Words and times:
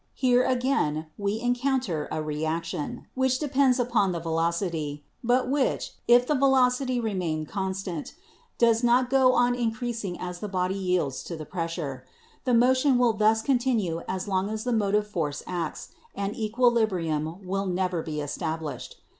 Here 0.15 0.43
again 0.43 1.05
we 1.15 1.39
encounter 1.39 2.07
a 2.11 2.23
re 2.23 2.41
146 2.41 2.43
ELECTRICITY 2.43 2.45
action, 2.49 3.07
which 3.13 3.37
depends 3.37 3.79
upon 3.79 4.11
the 4.11 4.19
velocity, 4.19 5.03
but 5.23 5.47
which, 5.47 5.91
if 6.07 6.25
the 6.25 6.33
velocity 6.33 6.99
remain 6.99 7.45
constant, 7.45 8.15
does 8.57 8.83
not 8.83 9.11
go 9.11 9.33
on 9.33 9.53
increasing 9.53 10.19
as 10.19 10.39
the 10.39 10.47
body 10.47 10.73
yields 10.73 11.21
to 11.25 11.37
the 11.37 11.45
pressure. 11.45 12.03
The 12.45 12.55
motion 12.55 12.97
will 12.97 13.13
thus 13.13 13.43
continue 13.43 14.01
as 14.07 14.27
long 14.27 14.49
as 14.49 14.63
the 14.63 14.73
motive 14.73 15.05
force 15.07 15.43
acts, 15.45 15.89
and 16.15 16.35
equilibrium 16.35 17.37
will 17.45 17.67
never 17.67 18.01
be 18.01 18.21
established. 18.21 18.99